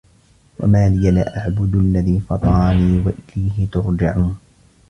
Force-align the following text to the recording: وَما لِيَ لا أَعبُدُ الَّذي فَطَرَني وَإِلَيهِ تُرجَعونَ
وَما 0.59 0.89
لِيَ 0.89 1.11
لا 1.11 1.37
أَعبُدُ 1.37 1.75
الَّذي 1.75 2.19
فَطَرَني 2.19 3.01
وَإِلَيهِ 3.05 3.67
تُرجَعونَ 3.71 4.37